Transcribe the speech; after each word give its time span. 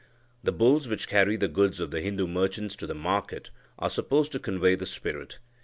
The 0.43 0.51
bulls 0.51 0.87
which 0.87 1.07
carry 1.07 1.35
the 1.35 1.47
goods 1.47 1.79
of 1.79 1.91
the 1.91 2.01
Hindu 2.01 2.25
merchants 2.25 2.75
to 2.77 2.87
the 2.87 2.95
market 2.95 3.51
are 3.77 3.87
supposed 3.87 4.31
to 4.31 4.39
convey 4.39 4.73
the 4.73 4.87
spirit. 4.87 5.37